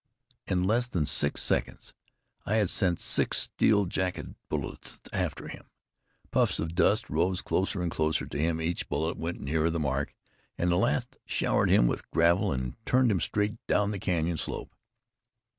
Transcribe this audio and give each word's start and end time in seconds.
In 0.47 0.63
less 0.63 0.87
than 0.87 1.05
six 1.05 1.43
seconds, 1.43 1.93
I 2.43 2.55
had 2.55 2.71
sent 2.71 2.99
six 2.99 3.37
steel 3.37 3.85
jacketed 3.85 4.33
bullets 4.49 4.99
after 5.13 5.47
him. 5.47 5.67
Puffs 6.31 6.59
of 6.59 6.73
dust 6.73 7.07
rose 7.07 7.43
closer 7.43 7.83
and 7.83 7.91
closer 7.91 8.25
to 8.25 8.39
him 8.41 8.59
as 8.59 8.65
each 8.65 8.89
bullet 8.89 9.15
went 9.15 9.41
nearer 9.41 9.69
the 9.69 9.79
mark 9.79 10.15
and 10.57 10.71
the 10.71 10.75
last 10.75 11.19
showered 11.27 11.69
him 11.69 11.85
with 11.85 12.09
gravel 12.09 12.51
and 12.51 12.83
turned 12.83 13.11
him 13.11 13.19
straight 13.21 13.57
down 13.67 13.91
the 13.91 13.99
canyon 13.99 14.37
slope. 14.37 14.75